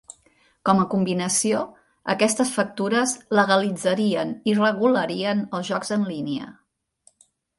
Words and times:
Com 0.67 0.79
a 0.83 0.85
combinació, 0.93 1.59
aquestes 2.13 2.53
factures 2.55 3.13
legalitzarien 3.41 4.33
i 4.53 4.57
regularien 4.63 5.47
els 5.59 5.69
jocs 5.73 5.93
en 5.99 6.09
línia. 6.15 6.49